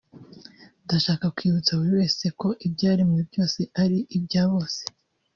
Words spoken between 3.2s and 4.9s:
byose ari ibya bose